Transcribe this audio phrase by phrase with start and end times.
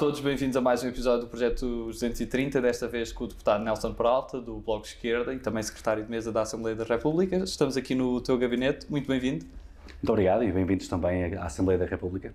[0.00, 3.92] Todos, bem-vindos a mais um episódio do Projeto 230, desta vez com o deputado Nelson
[3.92, 7.36] Peralta, do Bloco Esquerda e também secretário de mesa da Assembleia da República.
[7.36, 9.44] Estamos aqui no teu gabinete, muito bem-vindo.
[9.44, 12.32] Muito obrigado e bem-vindos também à Assembleia da República.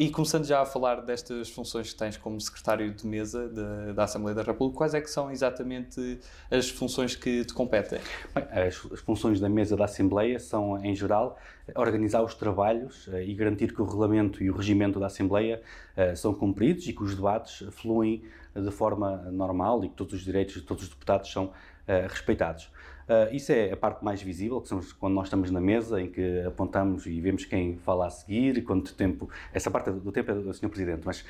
[0.00, 4.04] E começando já a falar destas funções que tens como secretário de mesa de, da
[4.04, 6.18] Assembleia da República, quais é que são exatamente
[6.50, 7.98] as funções que te competem?
[8.34, 11.38] Bem, as, as, funções da mesa da Assembleia são, em geral,
[11.74, 15.60] organizar os trabalhos uh, e garantir que o regulamento e o regimento da Assembleia
[15.94, 18.22] uh, são cumpridos e que os debates fluem
[18.54, 22.70] de forma normal e que todos os direitos de todos os deputados são uh, respeitados.
[23.10, 26.08] Uh, isso é a parte mais visível, que somos quando nós estamos na mesa, em
[26.08, 29.28] que apontamos e vemos quem fala a seguir, e quanto tempo.
[29.52, 30.68] Essa parte do tempo é do Sr.
[30.68, 31.24] Presidente, mas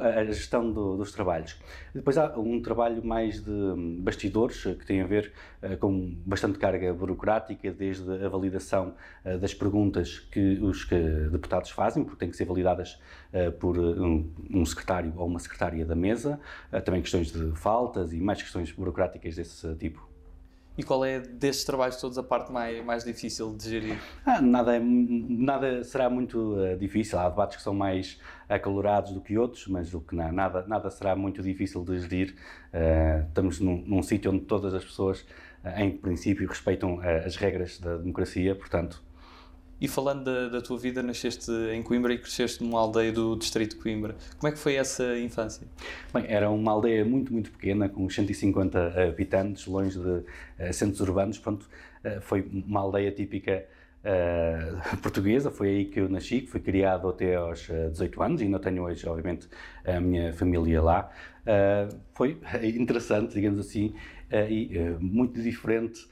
[0.00, 1.58] a gestão do, dos trabalhos.
[1.94, 3.52] Depois há um trabalho mais de
[4.00, 8.94] bastidores, que tem a ver uh, com bastante carga burocrática, desde a validação
[9.24, 10.98] uh, das perguntas que os que
[11.30, 13.00] deputados fazem, porque têm que ser validadas
[13.32, 16.38] uh, por um, um, secretário ou uma secretária da mesa,
[16.84, 20.11] também questões de faltas e mais questões burocráticas desse tipo.
[20.76, 23.98] E qual é destes trabalhos todos a parte mais, mais difícil de gerir?
[24.24, 27.18] Ah, nada, é, nada será muito uh, difícil.
[27.18, 30.88] Há debates que são mais acalorados do que outros, mas o que não, nada, nada
[30.90, 32.34] será muito difícil de gerir.
[32.72, 35.20] Uh, estamos num, num sítio onde todas as pessoas,
[35.62, 39.02] uh, em princípio, respeitam as regras da democracia, portanto,
[39.82, 43.74] e falando da, da, tua vida, nasceste em Coimbra e cresceste numa aldeia do distrito
[43.74, 44.14] de Coimbra.
[44.38, 45.66] Como é que foi essa infância?
[46.14, 50.24] Bem, era uma aldeia muito, muito pequena, com 150 habitantes, longe de uh,
[50.72, 51.36] centros urbanos.
[51.36, 51.68] Pronto,
[52.04, 53.64] uh, foi uma aldeia típica
[54.04, 55.50] uh, portuguesa.
[55.50, 58.40] Foi aí que eu nasci, que fui criado até aos 18 anos.
[58.40, 59.48] E ainda tenho hoje, obviamente,
[59.84, 61.10] a minha família lá.
[62.14, 63.92] foi interessante, digamos assim,
[64.48, 66.06] e muito diferente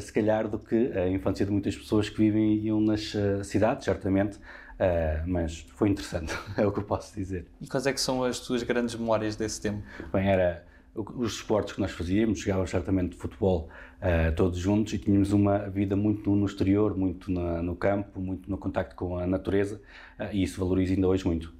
[0.00, 3.84] se calhar, do que a infância de muitas pessoas que vivem iam nas eh, cidades,
[3.84, 4.38] certamente,
[4.76, 7.46] Uh, mas foi interessante, é o que eu posso dizer.
[7.62, 9.82] E quais é que são as tuas grandes memórias desse tempo?
[10.12, 13.70] Bem, era os esportes que nós fazíamos, jogávamos certamente de futebol
[14.02, 18.50] uh, todos juntos e tínhamos uma vida muito no exterior, muito na, no campo, muito
[18.50, 19.80] no contacto com a natureza
[20.20, 21.54] uh, e isso valoriza ainda hoje muito.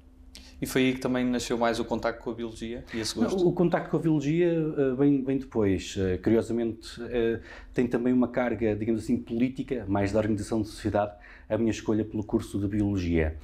[0.61, 3.47] E foi aí que também nasceu mais o contacto com a biologia e esse gosto?
[3.47, 4.51] O contacto com a biologia
[4.97, 5.95] vem, vem depois.
[5.95, 7.39] Uh, curiosamente, uh,
[7.73, 11.13] tem também uma carga, digamos assim, política, mais da organização de sociedade,
[11.47, 13.37] a minha escolha pelo curso de biologia.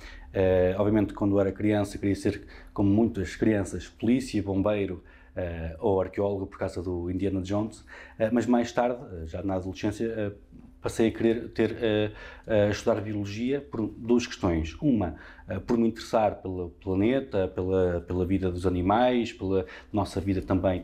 [0.78, 2.44] obviamente, quando era criança, queria ser,
[2.74, 5.03] como muitas crianças, polícia, bombeiro,
[5.34, 10.38] Uh, ou arqueólogo por causa do Indiana Jones, uh, mas mais tarde, já na adolescência,
[10.83, 14.75] passei a querer ter uh, estudar biologia por duas questões.
[14.81, 15.16] Uma,
[15.49, 20.83] uh, por me interessar pelo planeta, pela, pela vida dos animais, pela nossa vida também,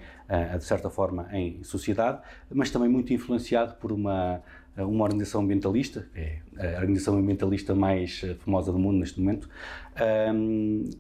[0.58, 2.22] de certa forma, em sociedade,
[2.52, 4.42] mas também muito influenciado por uma
[4.78, 9.50] uma organização ambientalista, é a organização ambientalista mais famosa do mundo neste momento,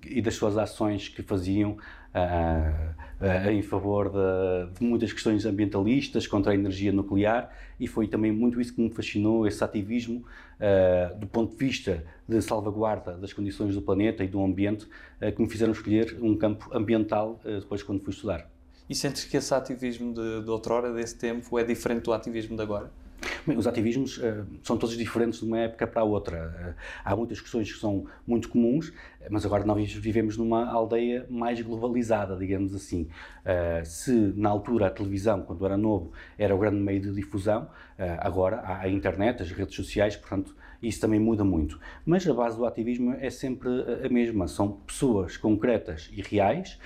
[0.05, 1.77] e das suas ações que faziam
[2.13, 8.07] uh, uh, em favor de, de, muitas questões ambientalistas, contra a energia nuclear, e foi
[8.07, 10.23] também muito isso que me fascinou, esse ativismo
[10.59, 14.87] uh, do ponto de vista de salvaguarda das condições do planeta e do ambiente,
[15.35, 18.47] que me fizeram escolher um campo ambiental depois quando fui estudar.
[18.89, 22.61] E sentes que esse ativismo de, de outrora, desse tempo, é diferente do ativismo de
[22.61, 22.91] agora?
[23.45, 26.75] Bem, os ativismos uh, são todos diferentes de uma época para a outra.
[26.77, 28.93] Uh, há muitas questões que são muito comuns,
[29.29, 33.07] mas agora nós vivemos numa aldeia mais globalizada, digamos assim.
[33.43, 37.69] Uh, se na altura a televisão, quando era novo, era o grande meio de difusão,
[38.19, 41.77] agora há a internet, as redes sociais, portanto, isso também muda muito.
[42.05, 43.69] Mas a base do ativismo é sempre
[44.05, 46.79] a mesma, são pessoas concretas e reais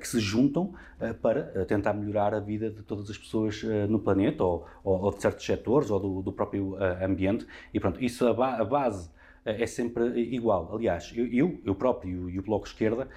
[0.00, 0.74] que se juntam
[1.22, 5.46] para tentar melhorar a vida de todas as pessoas no planeta ou, ou de certos
[5.46, 9.08] setores ou do, do próprio ambiente e pronto, isso a, ba a base
[9.46, 10.74] é sempre igual.
[10.74, 13.08] Aliás, eu, eu próprio e o Bloco Esquerda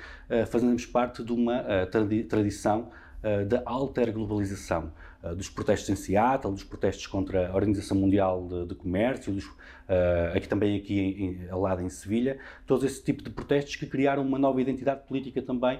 [0.48, 2.90] fazemos parte de uma tradi tradição
[3.24, 4.92] uh, da alterglobalização,
[5.24, 9.46] uh, dos protestos em Seattle, dos protestos contra a Organização Mundial de, de Comércio, dos,
[9.46, 13.76] uh, aqui também aqui em, em, ao lado em Sevilha, todo esse tipo de protestos
[13.76, 15.80] que criaram uma nova identidade política também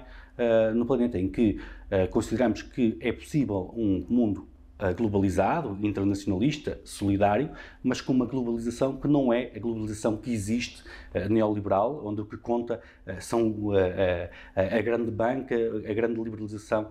[0.74, 1.60] no planeta, em que
[2.10, 4.48] consideramos que é possível um mundo
[4.96, 7.50] globalizado, internacionalista, solidário,
[7.82, 10.82] mas com uma globalização que não é a globalização que existe
[11.28, 12.80] neoliberal, onde o que conta
[13.18, 13.70] são
[14.54, 15.54] a grande banca,
[15.88, 16.88] a grande liberalização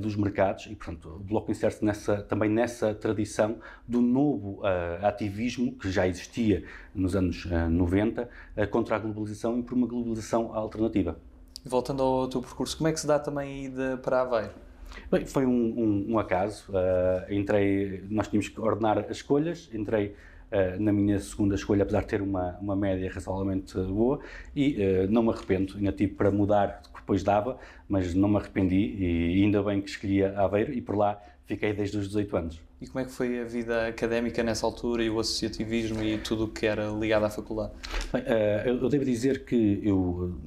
[0.00, 4.60] dos mercados e, portanto, o Bloco insere-se nessa, também nessa tradição do novo
[5.02, 6.64] ativismo que já existia
[6.94, 11.18] nos anos 90 eh, contra a globalização e por uma globalização alternativa.
[11.64, 14.67] Voltando ao teu percurso, como é que se dá também a ida para Aveiro?
[15.10, 16.70] Bem, foi um, um, um acaso.
[16.70, 19.70] Uh, entrei, nós tínhamos que ordenar as escolhas.
[19.72, 20.14] Entrei
[20.52, 24.20] uh, na minha segunda escolha, apesar de ter uma, uma média razoavelmente boa,
[24.54, 25.76] e uh, não me arrependo.
[25.76, 27.58] Ainda tive para mudar, depois dava,
[27.88, 31.96] mas não me arrependi e ainda bem que escolhi Aveiro e por lá fiquei desde
[31.96, 32.60] os 18 anos.
[32.80, 36.44] E como é que foi a vida académica nessa altura e o associativismo e tudo
[36.44, 37.72] o que era ligado à faculdade?
[38.12, 38.22] Bem,
[38.66, 40.38] eu devo dizer que eu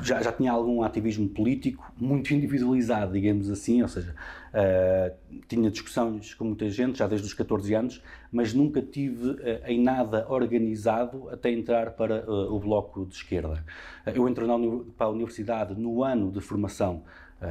[0.00, 4.14] já, já tinha algum ativismo político muito individualizado, digamos assim, ou seja,
[4.54, 5.14] uh,
[5.48, 9.82] tinha discussões com muita gente já desde os 14 anos, mas nunca tive uh, em
[9.82, 13.64] nada organizado até entrar para uh, o Bloco de Esquerda.
[14.06, 14.54] eu entrei na,
[14.96, 17.02] para a universidade no ano de formação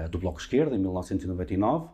[0.09, 1.89] do Bloco de Esquerda, em 1999, uh,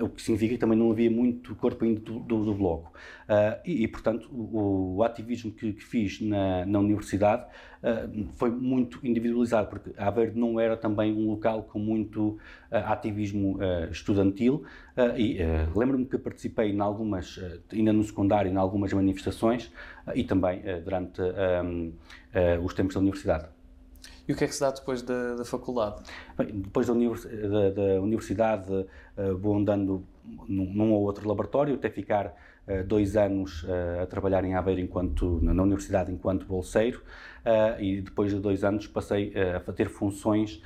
[0.00, 2.92] o que significa que também não havia muito corpo ainda do, do, do Bloco.
[3.28, 8.50] Uh, e, e, portanto, o, o ativismo que, que, fiz na, na universidade uh, foi
[8.50, 12.38] muito individualizado, porque a Aveiro não era também um local com muito
[12.70, 13.58] ativismo
[13.90, 14.64] estudantil.
[15.16, 15.38] e
[15.74, 17.40] lembro-me que participei em algumas,
[17.72, 19.72] ainda no secundário, em algumas manifestações
[20.14, 21.20] e também durante
[22.62, 23.59] os tempos da universidade.
[24.30, 26.04] E o que é que se dá depois da, da faculdade?
[26.38, 30.04] Bem, depois da, univers, da, da universidade uh, vou andando
[30.48, 32.26] num, num, ou outro laboratório até ficar
[32.68, 37.02] uh, dois anos uh, a trabalhar em Aveiro enquanto, na, na universidade enquanto bolseiro
[37.80, 39.32] e depois de dois anos passei
[39.66, 40.62] a ter funções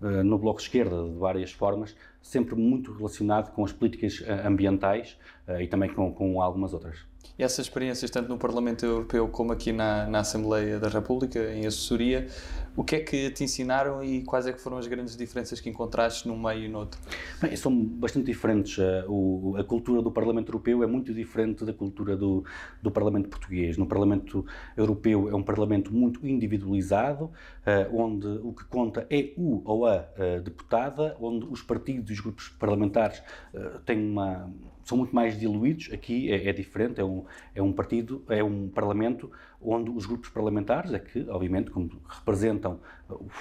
[0.00, 5.18] no Bloco de Esquerda de várias formas, sempre muito relacionado com as políticas ambientais
[5.60, 7.11] e também com, com algumas outras.
[7.38, 11.66] E essas experiências, tanto no Parlamento Europeu como aqui na, na Assembleia da República, em
[11.66, 12.28] assessoria,
[12.76, 15.68] o que é que te ensinaram e quais é que foram as grandes diferenças que
[15.68, 17.00] encontraste num meio e no outro?
[17.40, 18.78] Bem, são bastante diferentes.
[18.78, 22.44] Eh, o, a cultura do Parlamento Europeu é muito diferente da cultura do,
[22.82, 23.76] do Parlamento Português.
[23.76, 24.44] No Parlamento
[24.76, 29.98] Europeu é um Parlamento muito individualizado, uh, onde o que conta é o ou a
[29.98, 33.22] uh, deputada, onde os partidos e os grupos parlamentares
[33.52, 34.50] uh, têm uma
[34.84, 35.90] são muito mais diluídos.
[35.92, 37.24] Aqui é, é, diferente, é um,
[37.54, 39.30] é um partido, é um parlamento
[39.60, 42.80] onde os grupos parlamentares, é que, obviamente, como representam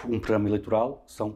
[0.06, 1.36] um programa eleitoral, são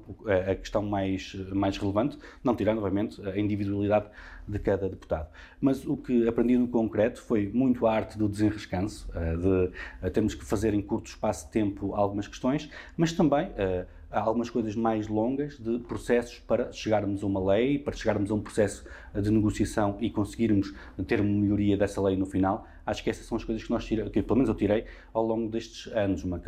[0.50, 4.08] a questão mais, mais relevante, não tirando, obviamente, a individualidade
[4.48, 5.28] de cada deputado.
[5.60, 9.72] Mas o que aprendi no concreto foi muito a arte do desenrescanço, eh, de
[10.04, 14.50] eh, termos que fazer em curto espaço de tempo algumas questões, mas também eh, algumas
[14.50, 18.86] coisas mais longas de processos para chegarmos a uma lei, para chegarmos a um processo
[19.14, 20.74] de negociação e conseguirmos
[21.08, 22.68] ter uma melhoria dessa lei no final.
[22.86, 25.26] Acho que essas são as coisas que nós tiramos, que pelo menos eu tirei ao
[25.26, 26.42] longo destes anos, uma,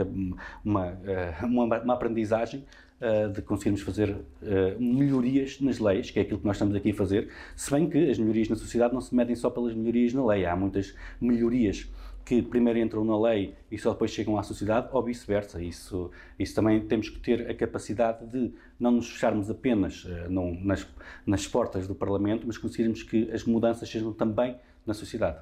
[0.64, 2.64] uma, eh, uma, uma aprendizagem
[3.02, 6.92] uh, de conseguirmos fazer uh, melhorias nas leis, que é aquilo que nós estamos aqui
[6.92, 10.14] a fazer, se bem que as melhorias na sociedade não se medem só pelas melhorias
[10.14, 11.90] na lei, há muitas melhorias
[12.28, 15.64] que primeiro entram na lei e só depois chegam à sociedade, ou vice-versa.
[15.64, 20.54] Isso, isso também temos que ter a capacidade de não nos fecharmos apenas uh, não,
[20.54, 20.86] nas,
[21.26, 25.38] nas portas do Parlamento, mas conseguirmos que as mudanças sejam também na sociedade.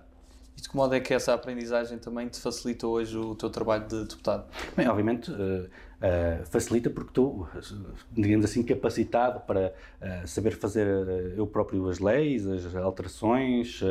[0.57, 3.87] E de que modo é que essa aprendizagem também te facilita hoje o teu trabalho
[3.87, 4.45] de deputado?
[4.77, 5.31] Bem, obviamente
[6.05, 7.47] uh, uh, facilita porque estou,
[8.11, 10.87] digamos assim, capacitado para uh, saber fazer
[11.35, 13.81] eu próprio as leis, as alterações,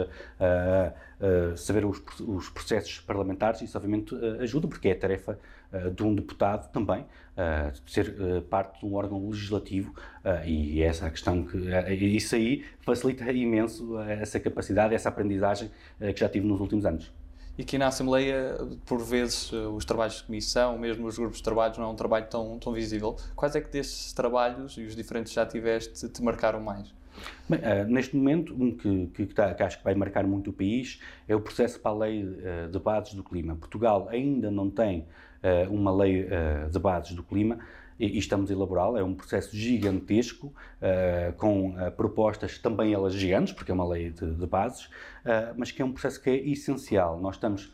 [1.56, 3.62] saber os, os, processos parlamentares.
[3.62, 5.38] Isso obviamente ajuda porque é a tarefa
[5.94, 7.04] de um deputado também
[7.86, 8.14] ser
[8.48, 9.92] parte de um órgão legislativo
[10.44, 16.20] e é essa a questão que isso aí facilita imenso essa capacidade, essa aprendizagem que
[16.20, 17.23] já tive nos últimos anos.
[17.56, 21.72] E aqui na Assembleia, por vezes, os trabalhos de comissão, mesmo os grupos de trabalho,
[21.78, 23.14] não é um trabalho tão, tão visível.
[23.36, 26.92] Quais é que destes trabalhos, e os diferentes que já tiveste, te marcaram mais?
[27.48, 30.52] Bem, uh, neste momento, um que, que, tá, que, acho que vai marcar muito o
[30.52, 33.54] país é o processo para a lei uh, de bases do clima.
[33.54, 35.06] Portugal ainda não tem
[35.42, 36.28] uh, uma lei
[36.68, 37.60] de bases do clima,
[37.98, 39.00] e, estamos a elaborá-la.
[39.00, 44.10] É um processo gigantesco, uh, com uh, propostas também elas gigantes, porque é uma lei
[44.10, 47.20] de, de bases, uh, mas que é um processo que é essencial.
[47.20, 47.72] Nós estamos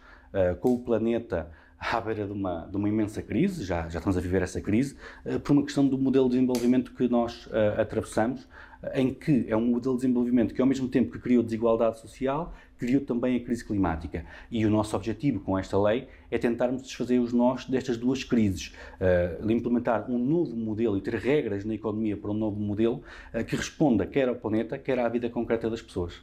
[0.60, 4.20] com o planeta à beira de uma, de uma imensa crise, já, já estamos a
[4.20, 4.96] viver essa crise,
[5.42, 8.46] por uma questão do modelo de desenvolvimento que nós atravessamos,
[8.94, 12.54] em que é um modelo de desenvolvimento que, ao mesmo tempo que criou desigualdade social,
[12.78, 14.24] criou também a crise climática.
[14.50, 18.74] E o nosso objetivo com esta lei é tentarmos desfazer os nós destas duas crises,
[18.98, 23.02] uh, implementar um novo modelo e ter regras na economia para um novo modelo
[23.34, 26.22] uh, que responda quer ao planeta, quer à vida concreta das pessoas.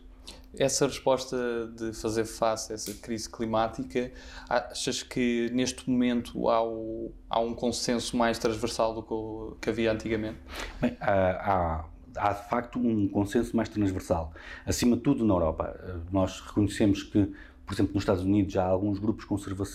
[0.57, 1.37] Essa resposta
[1.77, 4.11] de fazer face a essa crise climática,
[4.49, 9.91] achas que neste momento há, o, há um consenso mais transversal do que, que havia
[9.91, 10.39] antigamente?
[10.81, 11.85] Bem, há, há
[12.17, 14.33] há de facto um consenso mais transversal.
[14.65, 17.31] Acima de tudo, na Europa, eh, nós reconhecemos que
[17.65, 19.65] Por exemplo, nos Estados Unidos há alguns grupos conserva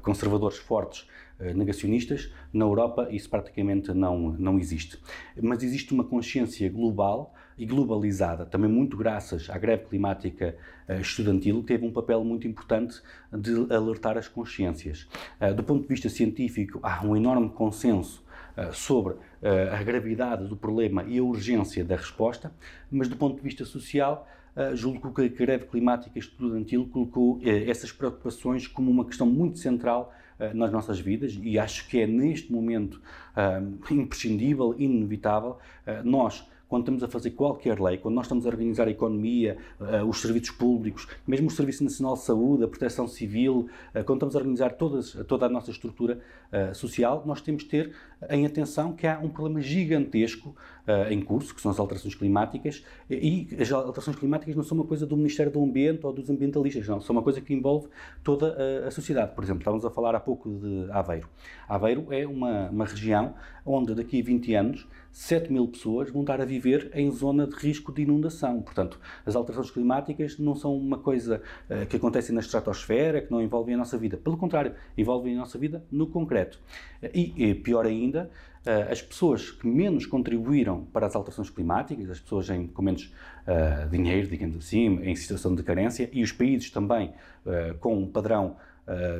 [0.00, 1.04] conservadores fortes
[1.54, 4.98] negacionistas, na Europa isso praticamente não, não existe.
[5.40, 10.56] Mas existe uma consciência global e globalizada, também muito graças à greve climática
[10.88, 13.00] uh, estudantil, que teve um papel muito importante
[13.32, 15.08] de alertar as consciências.
[15.56, 18.24] Do ponto de vista científico, há um enorme consenso
[18.72, 19.14] sobre
[19.72, 22.52] a gravidade do problema e a urgência da resposta,
[22.90, 27.92] mas do ponto de vista social, Uh, julgo que a greve climática estudantil colocou essas
[27.92, 30.12] preocupações como uma questão muito central
[30.52, 33.00] nas nossas vidas e acho que é neste momento
[33.88, 35.58] imprescindível, inevitável,
[36.02, 39.56] nós quando estamos a fazer qualquer lei, quando nós estamos a organizar a economia,
[40.06, 43.68] os serviços públicos, mesmo o Serviço Nacional de Saúde, a proteção civil,
[44.04, 46.20] quando estamos a organizar todas, toda a nossa estrutura
[46.74, 47.94] social, nós temos de ter
[48.30, 50.54] em atenção que há um problema gigantesco
[51.10, 55.06] em curso, que são as alterações climáticas, e as alterações climáticas não são uma coisa
[55.06, 57.88] do Ministério do Ambiente ou dos ambientalistas, não, são uma coisa que envolve
[58.24, 59.34] toda a, a sociedade.
[59.34, 61.28] Por exemplo, estávamos a falar há pouco de Aveiro.
[61.68, 63.34] Aveiro é uma, uma região
[63.66, 67.56] onde daqui a 20 anos 7 mil pessoas vão estar a viver em zona de
[67.56, 68.62] risco de inundação.
[68.62, 73.42] Portanto, as alterações climáticas não são uma coisa uh, que acontece na estratosfera, que não
[73.42, 74.16] envolvem a nossa vida.
[74.16, 76.60] Pelo contrário, envolvem a nossa vida no concreto.
[77.12, 82.20] E, e pior ainda, uh, as pessoas que menos contribuíram para as alterações climáticas, as
[82.20, 83.12] pessoas em, com menos
[83.46, 87.12] uh, dinheiro, digamos assim, em situação de carência, e os países também
[87.80, 88.56] com um padrão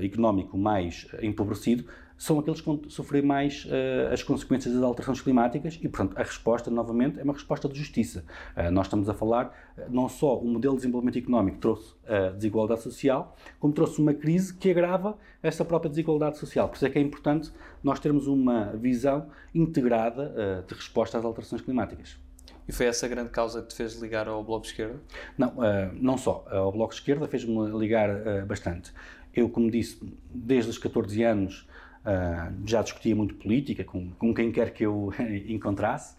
[0.02, 1.86] económico mais empobrecido,
[2.18, 6.22] são aqueles que vão sofrer mais uh, as consequências das alterações climáticas e, portanto, a
[6.24, 8.24] resposta, novamente, é uma resposta de justiça.
[8.56, 9.46] Uh, nós estamos a falar,
[9.78, 14.12] uh, não só o modelo de desenvolvimento económico trouxe a desigualdade social, como trouxe uma
[14.12, 16.68] crise que agrava essa própria desigualdade social.
[16.68, 17.52] Por isso é que é importante
[17.84, 22.18] nós termos uma visão integrada de resposta às alterações climáticas.
[22.66, 25.00] E foi essa a grande causa que te fez ligar ao Bloco de Esquerda?
[25.36, 25.54] Não,
[25.94, 26.44] não só.
[26.50, 28.92] Ao Bloco de Esquerda fez-me ligar bastante.
[29.34, 30.00] Eu, como disse,
[30.34, 31.67] desde os 14 anos
[31.98, 35.12] Uh, já discutia muito política com, com quem quer que eu
[35.48, 36.16] encontrasse.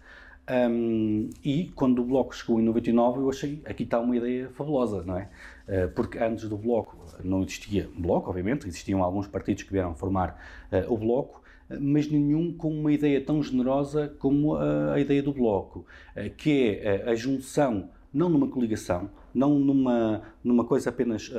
[0.49, 5.03] Um, e quando o Bloco chegou em 99, eu achei aqui está uma ideia fabulosa,
[5.03, 5.29] não é?
[5.67, 10.39] Uh, porque antes do Bloco não existia Bloco, obviamente, existiam alguns partidos que vieram formar
[10.71, 11.41] uh, o Bloco,
[11.79, 15.85] mas nenhum com uma ideia tão generosa como a, a ideia do Bloco,
[16.35, 21.31] que é a junção, não numa coligação, não numa, numa coisa apenas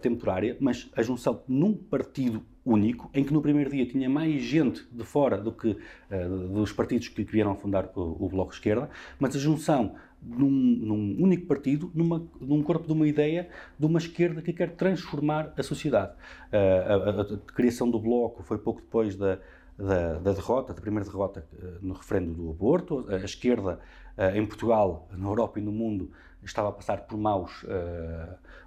[0.00, 4.86] temporária, mas a junção num partido único, em que no primeiro dia tinha mais gente
[4.90, 8.88] de fora do que uh, dos partidos que, vieram fundar o, o, Bloco de Esquerda,
[9.18, 13.98] mas a junção num, num, único partido, numa, num corpo de uma ideia de uma
[13.98, 16.12] esquerda que quer transformar a sociedade.
[16.52, 19.38] Uh, a, a, a, criação do Bloco foi pouco depois da,
[19.76, 23.06] da, da derrota, da primeira derrota uh, no referendo do aborto.
[23.08, 23.80] A, esquerda
[24.34, 26.10] em Portugal, na Europa e no mundo
[26.44, 27.64] estava a passar por maus,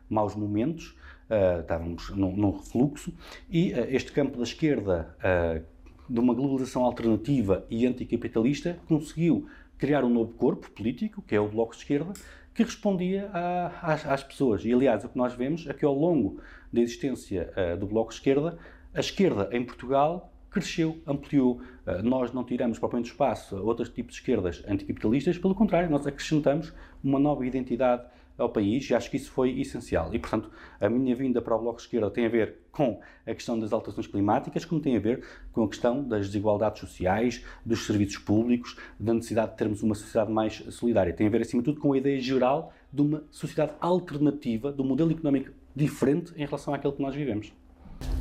[0.10, 0.96] maus momentos
[1.30, 3.14] uh, estávamos num, refluxo,
[3.50, 5.64] e uh, este campo da esquerda, uh,
[6.08, 11.48] de uma globalização alternativa e anticapitalista, conseguiu criar um novo corpo político, que é o
[11.48, 12.14] Bloco de Esquerda,
[12.54, 14.64] que respondia a, às, às, pessoas.
[14.64, 16.40] E, aliás, o que nós vemos é que, ao longo
[16.72, 18.58] da existência do Bloco de Esquerda,
[18.94, 21.60] a esquerda em Portugal cresceu, ampliou.
[22.02, 26.72] nós não tiramos propriamente espaço a outros tipos de esquerdas anticapitalistas, pelo contrário, nós acrescentamos
[27.04, 28.06] uma nova identidade
[28.38, 30.14] ao país e acho que isso foi essencial.
[30.14, 30.50] E, portanto,
[30.80, 33.72] a minha vinda para o Bloco de Esquerda tem a ver com a questão das
[33.72, 38.78] alterações climáticas, como tem a ver com a questão das desigualdades sociais, dos serviços públicos,
[39.00, 41.14] da necessidade de termos uma sociedade mais solidária.
[41.14, 44.82] Tem a ver, acima de tudo, com a ideia geral de uma sociedade alternativa, de
[44.82, 47.54] um modelo económico diferente em relação àquele que nós vivemos.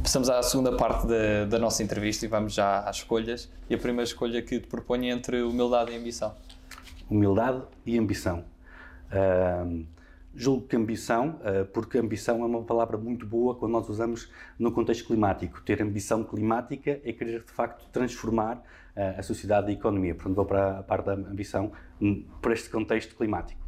[0.02, 3.50] Passamos à segunda parte da, da nossa entrevista e vamos já às escolhas.
[3.68, 6.34] E a primeira escolha que te proponho é entre humildade e ambição.
[7.10, 8.44] Humildade e ambição.
[9.10, 9.84] Uh,
[10.36, 14.72] Julgo que ambição, eh, porque ambição é uma palavra muito boa quando nós usamos no
[14.72, 15.60] contexto climático.
[15.62, 18.62] Ter ambição climática é querer, de facto, transformar
[18.96, 20.14] eh, a sociedade e a economia.
[20.14, 23.60] Portanto, vou para a parte da ambição hum, por este contexto climático.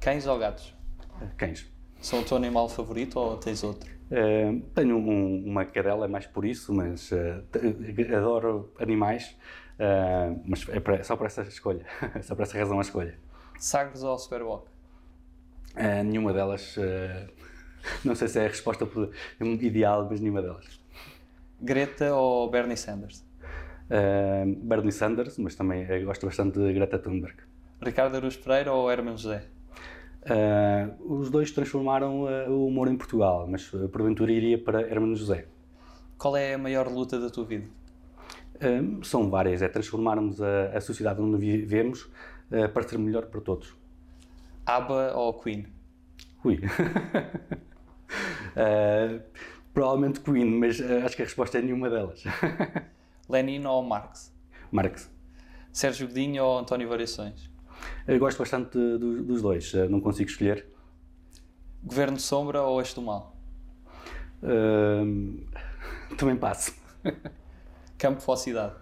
[0.00, 0.74] Cães ou gatos?
[1.20, 1.70] Eh, cães.
[2.00, 3.88] São o teu animal favorito ou tens outro?
[4.10, 7.42] Uh, tenho um, uma cadela, é mais por isso, mas uh,
[8.14, 9.34] adoro animais,
[9.78, 11.86] uh, mas é para, só por essa escolha,
[12.20, 13.18] só por essa razão a escolha.
[13.58, 14.71] Sagres ou Superwalk?
[15.76, 16.76] Uh, nenhuma delas.
[16.76, 17.30] Uh,
[18.04, 18.86] não sei se é a resposta
[19.60, 20.80] ideal, mas nenhuma delas.
[21.60, 23.24] Greta ou Bernie Sanders?
[23.88, 27.36] Uh, Bernie Sanders, mas também gosto bastante de Greta Thunberg.
[27.80, 29.44] Ricardo Aruz Pereira ou Herman José?
[31.00, 35.46] Os dois transformaram o humor em Portugal, mas porventura iria para Herman José.
[36.16, 37.66] Qual é a maior luta da tua vida?
[39.02, 42.08] são várias, é transformarmos a, a sociedade onde vivemos
[42.72, 43.74] para ser melhor para todos.
[44.66, 45.66] ABBA ou Queen?
[46.44, 46.60] Ui.
[48.56, 49.22] Uh,
[49.74, 52.22] provavelmente Queen, mas uh, acho que a resposta é nenhuma delas.
[53.28, 54.32] Lenin ou Marx?
[54.70, 55.10] Marx.
[55.72, 57.50] Sérgio Godinho ou António Variações?
[58.06, 60.66] Eu gosto bastante dos dois, não consigo escolher.
[61.82, 63.36] Governo de sombra ou eixo do mal?
[64.42, 65.44] Uh,
[66.16, 66.74] também passo.
[67.98, 68.74] Campo ou cidade?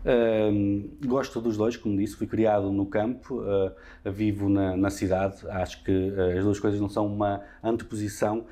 [0.00, 5.46] Uh, gosto dos dois, como disse, fui criado no campo, uh, vivo na, na, cidade.
[5.48, 8.46] Acho que uh, as duas coisas não são uma anteposição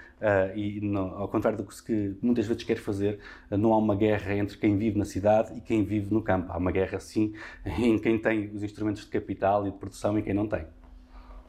[0.57, 4.35] e, não, ao contrário do que, se, muitas vezes quer fazer, não há uma guerra
[4.35, 6.52] entre quem vive na cidade e quem vive no campo.
[6.52, 7.33] Há uma guerra, sim,
[7.64, 10.67] em quem tem os instrumentos de capital e de produção e quem não tem.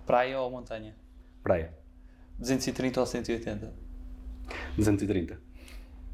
[0.06, 0.96] Praia ou montanha?
[1.44, 1.74] Praia.
[2.38, 3.74] 230 ou 180?
[4.77, 5.49] 230.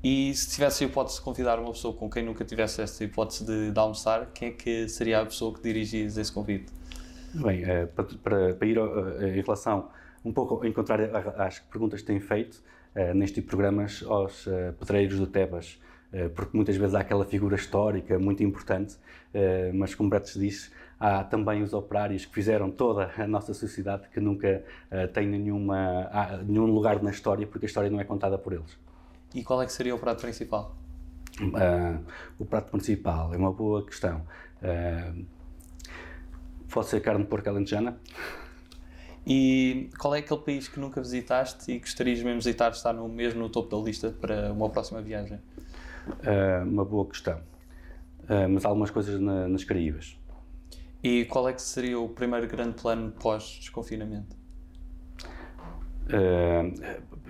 [0.08, 3.44] E se tivesse a hipótese de convidar uma pessoa com quem nunca tivesse essa hipótese
[3.44, 6.72] de, de almoçar, quem é que seria a pessoa que dirigias esse convite?
[7.34, 9.90] Bem, uh, para, para, para, ir uh, em relação
[10.24, 11.00] um pouco a encontrar
[11.42, 12.62] as perguntas que têm feito
[12.96, 14.48] uh, neste tipo de programas aos
[14.80, 15.82] pedreiros do Tebas,
[16.36, 18.96] porque muitas vezes há aquela figura histórica muito importante,
[19.74, 20.70] mas como Bretes disse,
[21.00, 24.64] há também os operários que fizeram toda a nossa sociedade que nunca
[25.14, 26.10] têm nenhuma,
[26.48, 28.85] nenhum lugar na história, porque a história não é contada por eles.
[29.36, 30.74] E qual é que seria o prato principal?
[31.42, 32.02] Uh,
[32.40, 34.26] o prato principal é uma boa questão.
[34.64, 35.26] Uh,
[36.70, 38.00] pode ser carne de porco alentejana.
[39.28, 43.10] E qual é aquele país que nunca visitaste e gostarias mesmo de visitar, está no
[43.10, 45.38] mesmo no topo da lista para uma próxima viagem?
[46.08, 47.42] Uh, uma boa questão.
[48.50, 50.18] mas há algumas coisas na, nas Caraíbas.
[51.04, 54.38] E qual é que seria o primeiro grande plano pós-desconfinamento?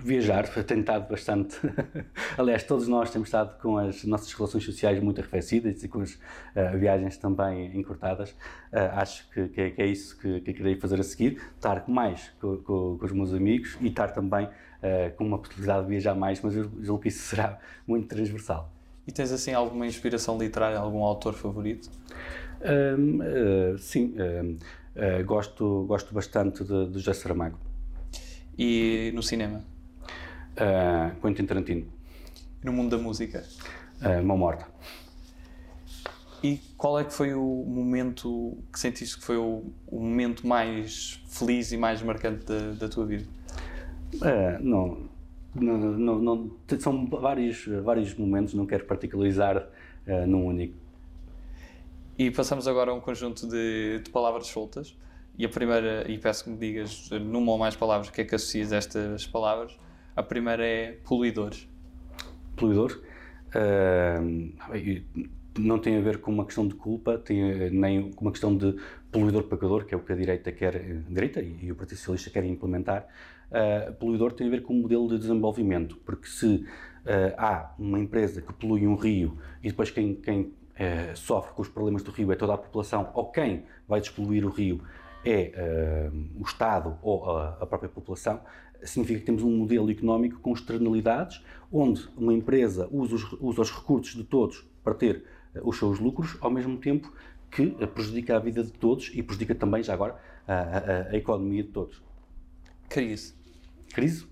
[0.06, 1.58] Uh, viajar, tenho estado bastante.
[2.38, 6.14] Aliás, todos nós temos estado com as nossas relações sociais muito arrefecidas e com as
[6.14, 8.30] uh, viagens também encurtadas.
[8.72, 11.84] Uh, acho que, que, é, que, é, isso que, que querei fazer a seguir: estar
[11.88, 14.48] mais com, com, com os meus amigos e estar também
[15.16, 18.70] com uma possibilidade de viajar mais, mas eu julgo que isso será muito transversal.
[19.04, 21.90] E tens assim alguma inspiração literária, algum autor favorito?
[23.80, 24.14] sim,
[25.24, 27.58] gosto, gosto bastante de, de José Saramago.
[28.56, 29.64] E no cinema?
[30.56, 31.86] Uh, Quentin Tarantino.
[32.62, 33.44] No mundo da música?
[34.00, 34.66] Uh, Mão Morta.
[36.42, 41.22] E qual é que foi o momento que sentiste que foi o, o momento mais
[41.28, 43.26] feliz e mais marcante da, da tua vida?
[44.14, 45.08] Uh, não,
[45.54, 50.74] não, não, não, são vários, vários momentos, não quero particularizar uh, num único.
[52.18, 54.96] E passamos agora a um conjunto de, de palavras soltas.
[55.38, 58.24] E a primeira, e peço que me digas numa ou mais palavras o que é
[58.24, 59.78] que associas a estas palavras.
[60.16, 61.68] A primeira é poluidores.
[62.56, 63.02] Poluidor?
[63.54, 64.52] Uh,
[65.58, 68.76] não tem a ver com uma questão de culpa, tem nem com uma questão de
[69.10, 72.50] poluidor-pagador, que é o que a direita quer, a direita e, o Partido Socialista querem
[72.50, 73.06] implementar.
[73.50, 76.64] Uh, poluidor tem a ver com um modelo de desenvolvimento, porque se uh,
[77.38, 81.68] há uma empresa que polui um rio e depois quem, quem uh, sofre com os
[81.68, 84.80] problemas do rio é toda a população, ou quem vai despoluir o rio
[85.24, 88.40] é o Estado ou a, a própria população,
[88.82, 93.70] significa que temos um modelo económico com externalidades, onde uma empresa usa os, usa os
[93.70, 97.12] recursos de todos para ter uh, os seus lucros, ao mesmo tempo
[97.50, 101.62] que prejudica a vida de todos e prejudica também, já agora, a, a, a economia
[101.62, 102.02] de todos.
[102.88, 103.34] Crise.
[103.92, 104.26] Crise?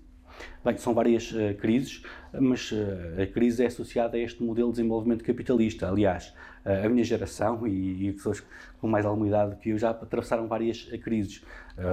[0.63, 2.03] Bem, são várias uh, crises,
[2.33, 5.87] mas uh, a crise é associada a este modelo de desenvolvimento capitalista.
[5.87, 6.33] Aliás,
[6.65, 8.43] uh, a minha geração e, e, pessoas
[8.81, 11.43] com mais alguma idade que eu já atravessaram várias crises.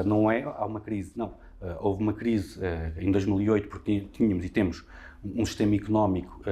[0.06, 1.34] não é há uma crise, não.
[1.80, 2.60] Houve uma crise
[2.98, 4.84] em 2008 porque tínhamos e temos
[5.24, 6.42] um sistema económico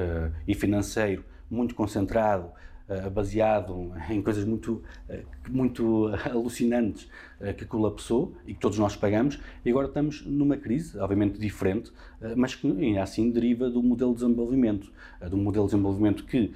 [0.46, 2.51] e financeiro muito concentrado,
[2.90, 7.09] eh, baseado em coisas muito, eh, muito alucinantes
[7.40, 11.92] eh, que colapsou e que todos nós pagamos, e agora estamos numa crise, obviamente diferente,
[12.37, 14.92] mas que ainda assim deriva do modelo de desenvolvimento,
[15.31, 16.53] do modelo de desenvolvimento que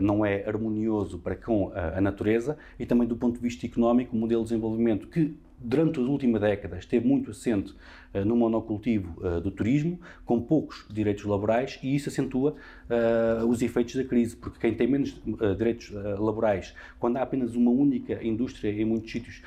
[0.00, 4.18] não é harmonioso para com a natureza e também do ponto de vista económico, o
[4.18, 7.74] modelo de desenvolvimento que durante as últimas décadas esteve muito assente
[8.14, 12.54] uh, no monocultivo uh, do turismo, com poucos direitos laborais, e isso acentua
[12.90, 15.20] uh, os efeitos da crise, porque quem tem menos
[15.56, 19.42] direitos laborais, quando há apenas uma única indústria em muitos sítios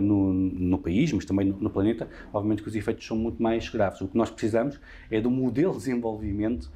[0.00, 3.68] no, no, país, mas também no, no, planeta, obviamente que os efeitos são muito mais
[3.68, 4.00] graves.
[4.00, 4.80] O que nós precisamos
[5.10, 6.70] é de um modelo de desenvolvimento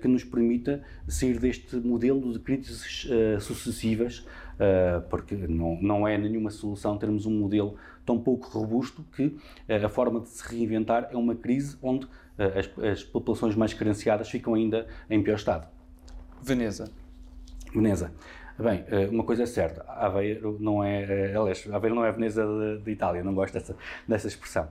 [0.00, 3.08] que nos permita sair deste modelo de crises
[3.40, 4.26] sucessivas,
[5.08, 7.76] porque não, não é nenhuma solução termos um modelo
[8.10, 12.58] tão pouco robusto que eh, a forma de se reinventar é uma crise onde eh,
[12.58, 15.68] as, as populações mais carenciadas ficam ainda em pior estado.
[16.42, 16.90] Veneza.
[17.72, 18.10] Veneza.
[18.58, 22.44] Bem, eh, uma coisa é certa, Aveiro não é, aliás, Aveiro não é Veneza
[22.84, 23.76] de, Itália, não gosto dessa,
[24.08, 24.68] dessa expressão.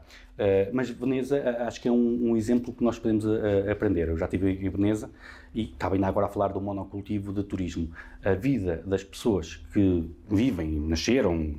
[0.72, 3.26] Mas Veneza acho que é um, um exemplo que nós podemos
[3.70, 4.08] aprender.
[4.08, 5.10] Eu já estive em Veneza
[5.54, 7.92] e estava ainda agora a falar do monocultivo de turismo.
[8.24, 11.56] A vida das pessoas que vivem, nasceram,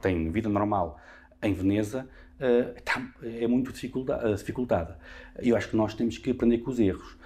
[0.00, 0.98] têm vida normal
[1.44, 2.08] em Veneza
[3.22, 4.98] é muito dificultada.
[5.38, 7.16] Eu acho que nós temos que aprender com os erros,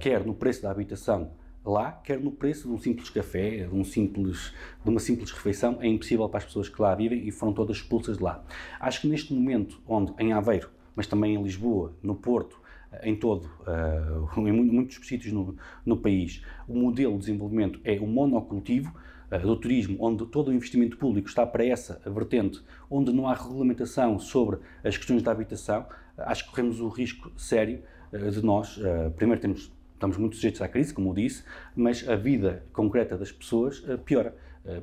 [0.00, 1.32] quer no preço da habitação
[1.64, 5.78] lá, quer no preço de um simples café, de, um simples, de uma simples refeição,
[5.80, 8.42] é impossível para as pessoas que lá vivem e foram todas expulsas de lá.
[8.80, 12.58] Acho que neste momento, onde em Aveiro, mas também em Lisboa, no Porto,
[13.02, 13.50] em todo,
[14.36, 18.94] em muitos sítios no, no, país, o modelo de desenvolvimento é o monocultivo
[19.30, 24.18] do turismo, onde todo o investimento público está para essa vertente, onde não há regulamentação
[24.18, 28.80] sobre as questões da habitação, uh, acho que corremos o risco sério de nós,
[29.16, 31.44] primeiro temos estamos muito sujeitos à crise, como eu disse,
[31.76, 34.34] mas a vida concreta das pessoas piora.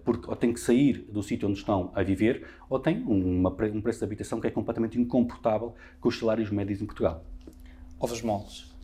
[0.03, 3.81] Porque ou têm que sair do sítio onde estão a viver, ou têm uma, um
[3.81, 7.23] preço de habitação que é completamente incomportável com os salários médios em Portugal.
[7.99, 8.74] Ovos moles.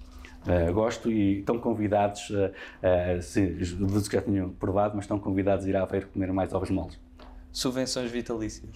[0.42, 2.52] Uh, gosto e estão convidados, uh,
[3.16, 3.48] uh, se,
[4.10, 7.00] que já tinham provado, mas estão convidados a ir à feira comer mais ovos moles.
[7.52, 8.72] Subvenções vitalícias.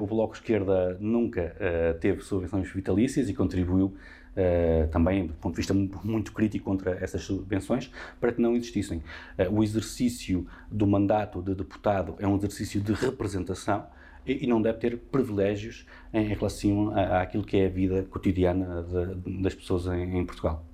[0.00, 1.54] o Bloco Esquerda nunca
[2.00, 3.94] teve subvenções vitalícias e contribuiu
[4.38, 8.98] Uh, também do ponto de vista muito crítico contra essas subvenções, para que não existissem.
[9.36, 13.84] Uh, o exercício do mandato de deputado é um exercício de representação
[14.24, 18.84] e, e não deve ter privilégios em, relação à, àquilo que é a vida cotidiana
[18.84, 20.64] de, das pessoas em, em, Portugal.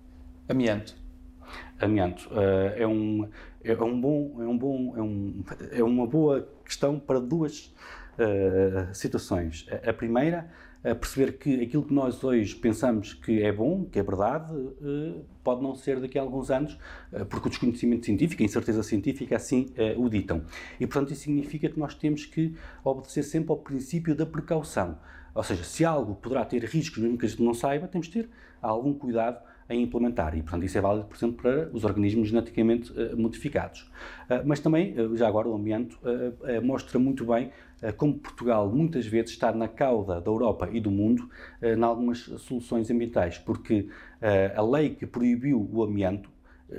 [0.48, 0.94] Amianto.
[1.80, 3.28] Amianto uh, é um
[3.62, 7.74] é um bom é um bom é, um, é uma boa questão para duas
[8.92, 9.66] situações.
[9.68, 10.48] A, a primeira
[10.84, 14.52] a perceber que aquilo que nós hoje pensamos que é bom, que é verdade,
[14.82, 16.78] eh, pode não ser daqui a alguns anos,
[17.30, 20.44] porque o desconhecimento científico, a incerteza científica assim o ditam.
[20.78, 22.54] E, portanto, isso significa que nós temos que
[22.84, 24.98] obedecer sempre ao princípio da precaução.
[25.34, 28.22] Ou seja, se algo poderá ter riscos, mesmo que a gente não saiba, temos de
[28.22, 28.30] ter
[28.60, 30.36] algum cuidado em implementar.
[30.36, 33.82] E, portanto, isso é válido, por exemplo, para os organismos geneticamente uh, modificados.
[34.28, 35.96] Uh, mas também, uh, já agora, o ambiente
[36.62, 37.50] mostra muito bem
[37.96, 41.28] como Portugal muitas vezes está na cauda da Europa e do mundo
[41.60, 43.88] em algumas soluções ambientais, porque
[44.56, 46.30] a lei que proibiu o amianto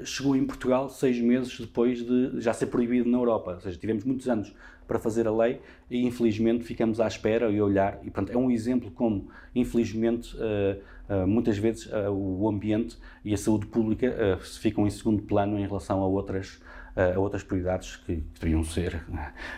[0.03, 3.53] chegou em Portugal seis meses depois de já ser proibido na Europa.
[3.53, 4.53] Ou seja, tivemos muitos anos
[4.87, 7.99] para fazer a lei e infelizmente ficamos à espera e a olhar.
[8.01, 13.33] E portanto é um exemplo como, infelizmente, uh, uh, muitas vezes uh, o ambiente e
[13.33, 16.61] a saúde pública ficam em segundo plano em relação a outras
[16.95, 19.03] a outras prioridades que, deveriam ser,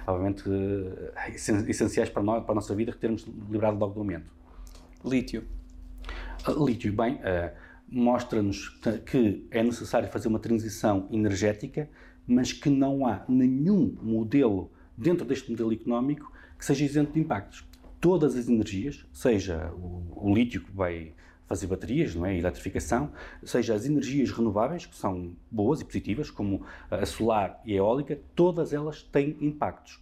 [0.07, 0.41] obviamente,
[1.69, 4.25] essenciais para, nós, para a nossa vida, que termos livrado logo do ambiente.
[5.05, 5.43] Lítio.
[6.65, 7.19] lítio, bem,
[7.89, 8.69] mostra-nos
[9.05, 11.89] que é necessário fazer uma transição energética,
[12.25, 17.65] mas que não há nenhum modelo dentro deste modelo económico que seja isento de impactos.
[18.01, 21.13] Todas as energias, seja o, o lítio que vai
[21.45, 22.31] fazer baterias, não é?
[22.31, 23.11] A eletrificação,
[23.43, 28.19] seja as energias renováveis, que são boas e positivas, como a solar e a eólica,
[28.35, 29.99] todas elas têm impactos.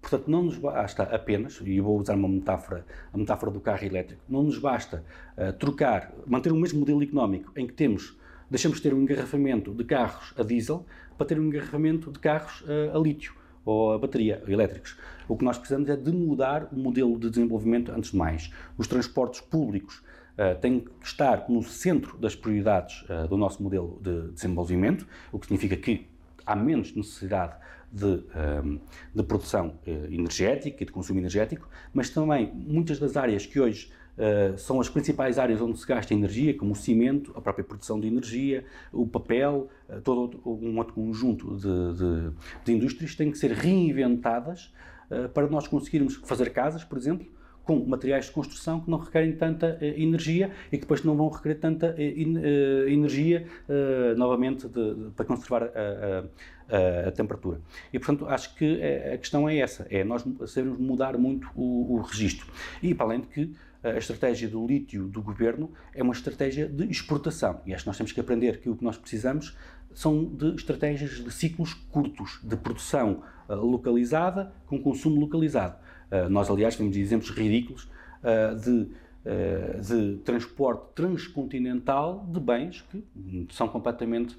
[0.00, 4.22] Portanto, não nos basta apenas, e vou usar uma metáfora, a metáfora do carro elétrico,
[4.28, 5.04] não nos basta
[5.36, 8.16] uh, trocar, manter o mesmo modelo económico em que temos,
[8.48, 10.86] deixamos de ter um engarrafamento de carros a diesel
[11.18, 14.96] para ter um engarrafamento de carros uh, a lítio ou a bateria elétricos.
[15.28, 18.50] O que nós precisamos é de mudar o modelo de desenvolvimento antes de mais.
[18.78, 20.04] Os transportes públicos
[20.38, 25.38] uh, têm que estar no centro das prioridades uh, do nosso modelo de desenvolvimento, o
[25.38, 26.06] que significa que
[26.46, 27.56] há menos necessidade
[27.96, 28.78] de, ehm,
[29.14, 33.90] de produção uh, energética e de consumo energético, mas também muitas das áreas que hoje
[34.16, 38.00] Uh, são as principais áreas onde se gasta energia, como o cimento, a própria produção
[38.00, 42.32] de energia, o papel, uh, todo um outro conjunto de, de,
[42.64, 44.72] de indústrias têm que ser reinventadas
[45.34, 47.26] para nós conseguirmos fazer casas, por exemplo,
[47.62, 51.60] com materiais de construção que não requerem tanta energia e que depois não vão requerer
[51.60, 51.94] tanta
[52.88, 53.46] energia
[54.16, 56.24] novamente de, para conservar a,
[56.68, 57.60] a, temperatura.
[57.92, 58.80] E, portanto, acho que
[59.12, 62.46] a questão é essa, é nós sabermos mudar muito o, o registro.
[62.82, 66.90] E, para além de que a estratégia do lítio do governo é uma estratégia de
[66.90, 67.60] exportação.
[67.64, 69.56] E acho que nós temos que aprender que o que nós precisamos
[69.94, 75.76] são de estratégias de ciclos curtos, de produção localizada com consumo localizado.
[76.28, 77.88] Nós, aliás, temos exemplos ridículos
[78.62, 78.88] de,
[79.82, 83.04] de transporte transcontinental de bens que
[83.50, 84.36] são completamente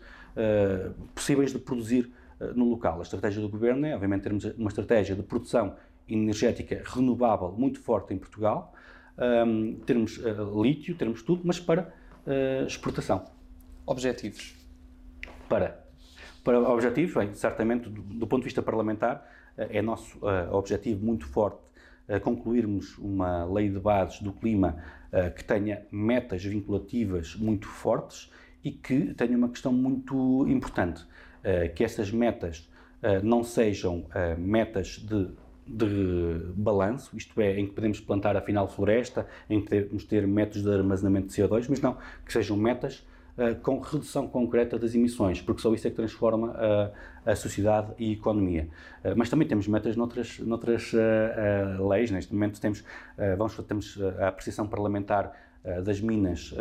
[1.13, 2.11] possíveis de produzir
[2.55, 2.99] no local.
[2.99, 5.75] A estratégia do governo é, obviamente, termos uma estratégia de produção
[6.07, 8.73] energética renovável muito forte em Portugal,
[9.17, 11.93] um, termos uh, lítio, termos tudo, mas para
[12.67, 13.23] exportação.
[13.85, 14.53] Objetivos?
[15.47, 15.81] Para,
[16.43, 20.19] Para objetivos, bem, certamente, do, do, ponto de vista parlamentar, é nosso
[20.51, 21.61] objetivo muito forte
[22.21, 24.75] concluirmos uma lei de bases do clima
[25.37, 28.29] que tenha metas vinculativas muito fortes
[28.63, 31.05] e que tenha uma questão muito importante,
[31.75, 32.69] que essas metas
[33.23, 34.05] não sejam
[34.37, 35.29] metas de
[35.67, 40.63] de balanço, isto é, em que podemos plantar afinal floresta, em que podemos ter métodos
[40.63, 43.05] de armazenamento de CO2, mas não, que sejam metas
[43.61, 46.55] com redução concreta das emissões, porque só isso é que transforma
[47.23, 48.67] a sociedade e a economia.
[49.15, 50.91] Mas também temos metas noutras, noutras
[51.79, 52.83] leis, neste momento temos,
[53.37, 55.31] vamos, temos a apreciação parlamentar
[55.83, 56.53] das minas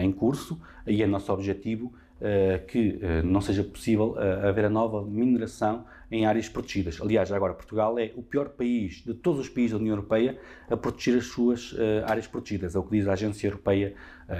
[0.00, 4.70] em curso e é nosso objetivo eh, que eh, não seja possível eh, haver a
[4.70, 6.98] nova mineração em áreas protegidas.
[6.98, 10.38] Aliás, agora Portugal é o pior país de todos os países da União Europeia
[10.70, 11.74] a proteger as suas
[12.06, 13.94] áreas protegidas, é o que diz a Agência Europeia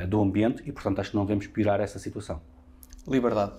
[0.08, 2.40] do Ambiente e, portanto, acho que não devemos piorar essa situação.
[3.06, 3.52] Liberdade.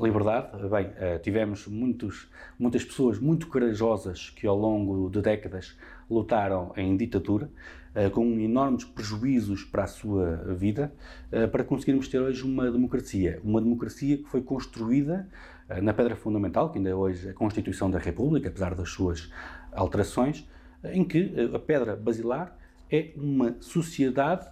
[0.00, 5.76] Liberdade, bem, tivemos muitos, muitas pessoas muito corajosas que ao longo de décadas
[6.08, 7.50] lutaram em ditadura,
[7.87, 10.92] eh, com enormes prejuízos para a sua vida,
[11.32, 13.40] eh, para conseguirmos ter hoje uma democracia.
[13.42, 15.28] Uma democracia que foi construída
[15.68, 19.32] eh, na pedra fundamental, que ainda é hoje a Constituição da República, apesar das suas
[19.72, 20.48] alterações,
[20.84, 22.56] em que a pedra basilar
[22.90, 24.46] é uma sociedade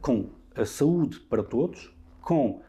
[0.00, 2.62] com a saúde para todos, com,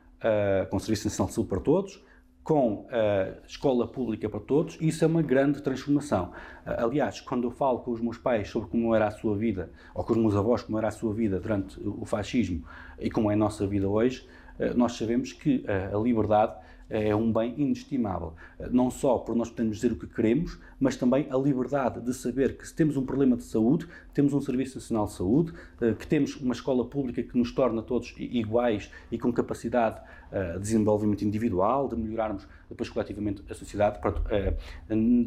[0.69, 2.04] com Serviço Nacional de Saúde para todos,
[2.45, 6.31] com a escola pública para todos, isso é uma grande transformação.
[6.63, 10.03] Aliás, quando eu falo com os meus pais sobre como era a sua vida, ou
[10.03, 12.63] com os meus avós como era a sua vida durante o fascismo
[12.99, 14.27] e como é a nossa vida hoje,
[14.75, 16.55] nós sabemos que a liberdade
[16.89, 18.33] é um bem inestimável.
[18.71, 22.57] Não só por nós podermos dizer o que queremos, mas também a liberdade de saber
[22.57, 26.05] que se temos um problema de saúde, temos um Serviço Nacional de Saúde, eh, que
[26.05, 29.99] temos uma escola pública que nos torna todos iguais e com capacidade
[30.31, 33.99] eh, de desenvolvimento individual, de melhorarmos depois coletivamente a sociedade.
[34.29, 34.55] Eh,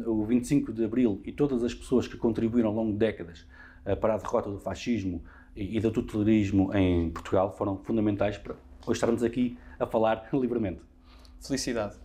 [0.05, 3.45] o 25 de Abril e todas as pessoas que contribuíram ao longo de décadas
[4.01, 5.23] para a derrota do fascismo
[5.55, 10.88] e do totalitarismo em Portugal foram fundamentais para hoje estarmos aqui a falar livremente.
[11.41, 11.95] Felicidade.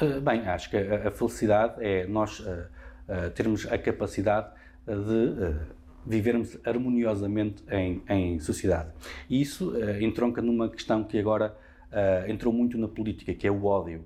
[0.00, 2.66] Uh, bem, acho que a, felicidade é nós uh,
[3.08, 4.48] uh, termos a capacidade
[4.86, 5.56] de
[6.04, 8.90] vivermos harmoniosamente em, em, sociedade.
[9.30, 11.56] E isso entronca numa questão que agora
[12.28, 14.04] entrou muito na política, que é o ódio.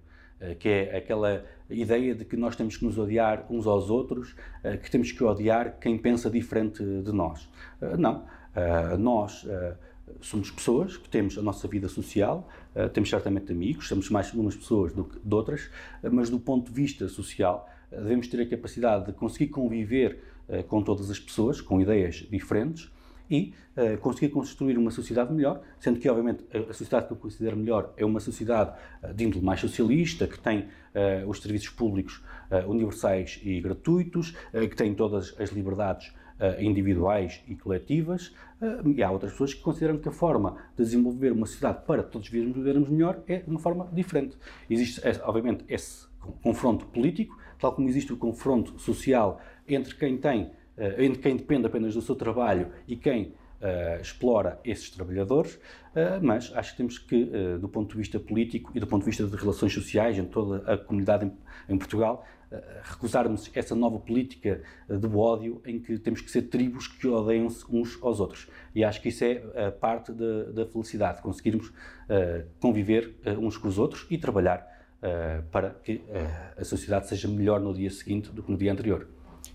[0.61, 4.37] Que é aquela ideia de que nós temos que nos odiar uns aos outros,
[4.85, 7.51] que temos que odiar quem pensa diferente de nós.
[7.99, 8.25] Não.
[8.97, 9.45] Nós
[10.21, 14.57] somos pessoas que temos a nossa vida social, uh, temos certamente amigos, somos mais umas
[14.57, 15.71] pessoas do que de outras,
[16.03, 20.23] uh, mas do ponto de vista social, uh, devemos ter a capacidade de conseguir conviver
[20.67, 22.91] com todas as pessoas, com ideias diferentes
[23.31, 23.53] e
[24.01, 28.05] conseguir construir uma sociedade melhor, sendo que, obviamente, a, sociedade que eu considero melhor é
[28.07, 28.73] uma sociedade
[29.15, 30.69] de índole mais socialista, que tem
[31.27, 32.25] os serviços públicos
[32.67, 36.15] universais e gratuitos, que tem todas as liberdades
[36.61, 38.29] individuais e coletivas,
[38.61, 42.03] uh, e há outras pessoas que consideram que a forma de desenvolver uma sociedade para
[42.03, 44.37] todos vivermos melhor é de uma forma diferente.
[44.71, 46.07] Existe, obviamente, esse
[46.43, 50.45] confronto político, tal como existe o confronto social entre quem tem,
[50.77, 56.23] uh, entre quem depende apenas do seu trabalho e quem Uh, explora esses trabalhadores, uh,
[56.23, 59.07] mas acho que temos que, uh, do ponto de vista político e do ponto de
[59.07, 61.33] vista de relações sociais em toda a comunidade em,
[61.75, 62.25] em Portugal,
[62.83, 67.99] recusarmos essa nova política de ódio em que temos que ser tribos que odeiam-se uns
[68.03, 68.49] aos outros.
[68.75, 71.73] E acho que isso é parte da, da felicidade, conseguirmos
[72.59, 74.67] conviver uns com os outros e trabalhar
[75.51, 76.03] para que
[76.57, 79.07] a sociedade seja melhor no dia seguinte do que no dia anterior.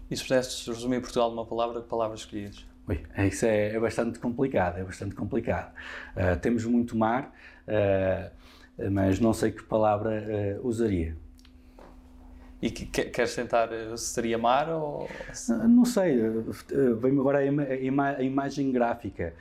[0.09, 2.65] E se pudesses resumir Portugal numa palavra, que palavras escolhias?
[2.87, 5.73] Ui, isso é, é, bastante complicado, é bastante complicado.
[6.15, 7.33] Uh, temos muito mar,
[7.67, 11.15] uh, mas não sei que palavra uh, usaria.
[12.65, 15.09] E que, queres tentar, seria mar ou...
[15.67, 16.17] Não sei,
[17.01, 19.33] vem-me agora a, ima a, imagem gráfica.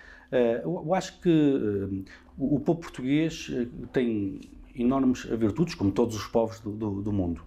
[0.64, 2.04] Eu acho que
[2.36, 3.48] o povo português
[3.92, 4.40] tem
[4.74, 7.42] enormes virtudes, como todos os povos do, do, do mundo.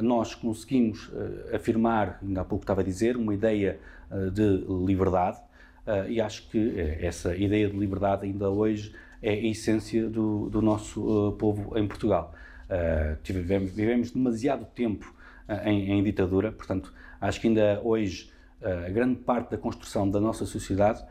[0.00, 1.10] Nós conseguimos
[1.54, 3.78] afirmar, ainda há pouco estava a dizer, uma ideia
[4.12, 5.38] eh, de liberdade,
[5.86, 10.50] eh, e acho que eh, essa ideia de liberdade ainda hoje é a essência do,
[10.50, 12.34] do nosso povo em Portugal.
[13.24, 15.14] Vivemos, vivemos demasiado tempo
[15.64, 18.32] em, em, ditadura, portanto, acho que ainda hoje
[18.62, 21.04] a grande parte da construção da nossa sociedade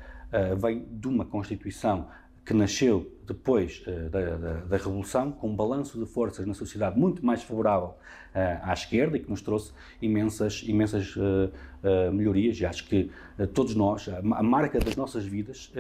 [0.58, 2.08] vem de uma Constituição
[2.46, 7.00] que nasceu depois uh, da, da, da, Revolução, com um balanço de forças na sociedade
[7.00, 12.60] muito mais favorável uh, à esquerda e que nos trouxe imensas, imensas uh, melhorias.
[12.60, 13.10] E acho que
[13.54, 15.72] todos nós, a, a, marca das nossas vidas,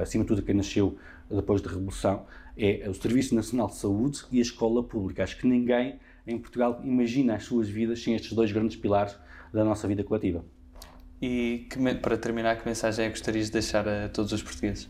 [0.00, 0.96] acima de tudo quem nasceu
[1.30, 2.26] depois da Revolução,
[2.56, 5.22] é o Serviço Nacional de Saúde e a escola pública.
[5.22, 9.16] Acho que ninguém em Portugal imagina as suas vidas sem estes dois grandes pilares
[9.52, 10.44] da nossa vida coletiva.
[11.22, 14.88] E que, para terminar, que mensagem é que gostarias de deixar a todos os portugueses?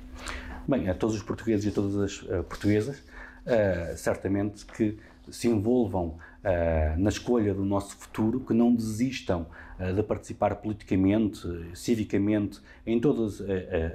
[0.69, 4.99] Bem, a todos os portugueses e a todas as uh, portuguesas, uh, certamente que
[5.31, 9.47] se envolvam uh, na escolha do nosso futuro, que não desistam
[9.79, 11.41] uh, de participar politicamente,
[11.75, 13.47] civicamente, em todas uh,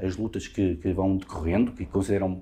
[0.06, 2.42] as lutas que, que, vão decorrendo, que consideram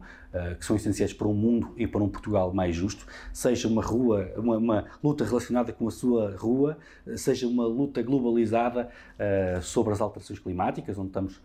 [0.57, 4.33] que são essenciais para um mundo e para um Portugal mais justo, seja uma rua,
[4.35, 6.75] uma, uma luta relacionada com a sua rua,
[7.15, 8.89] seja uma luta globalizada
[9.61, 11.39] sobre as alterações climáticas, onde estamos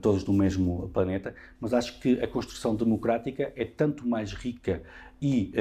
[0.00, 4.82] todos no mesmo planeta, mas acho que a construção democrática é tanto mais rica
[5.20, 5.52] e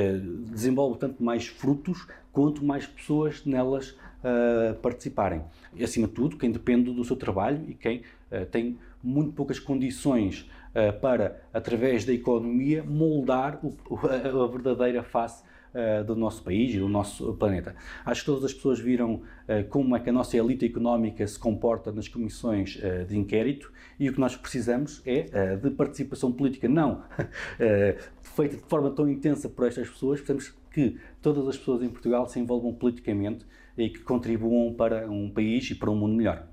[0.49, 3.91] desenvolve tanto mais frutos quanto mais pessoas nelas
[4.21, 5.41] uh, participarem.
[5.75, 7.99] E, acima de tudo, quem depende do seu trabalho e quem
[8.31, 13.75] uh, tem muito poucas condições uh, para, através da economia, moldar o,
[14.07, 15.43] a, a verdadeira face
[16.05, 17.73] do nosso país e do nosso planeta.
[18.05, 19.21] Acho que todas as pessoas viram
[19.69, 24.13] como é que a nossa elite económica se comporta nas comissões de inquérito e o
[24.13, 27.03] que nós precisamos é de participação política, não
[28.21, 32.25] feita de forma tão intensa por estas pessoas, precisamos que todas as pessoas em Portugal
[32.27, 33.45] se envolvam politicamente
[33.77, 36.47] e que contribuam para um país e para um mundo melhor.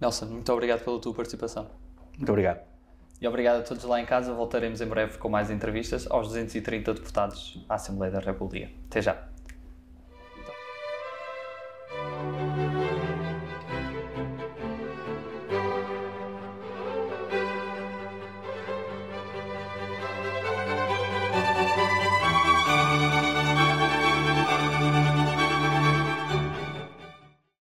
[0.00, 1.68] Nelson, muito obrigado pela tua participação.
[2.16, 2.60] Muito obrigado.
[3.20, 4.32] E obrigado a todos lá em casa.
[4.34, 8.70] Voltaremos em breve com mais entrevistas aos 230 deputados à Assembleia da República.
[8.88, 9.35] Até já.